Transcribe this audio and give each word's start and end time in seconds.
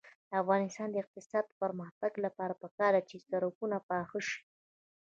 د 0.29 0.31
افغانستان 0.41 0.87
د 0.91 0.95
اقتصادي 1.03 1.51
پرمختګ 1.61 2.11
لپاره 2.25 2.53
پکار 2.61 2.93
ده 2.97 3.01
چې 3.09 3.17
سړکونه 3.27 3.77
پاخه 3.89 4.19
شي. 4.27 4.39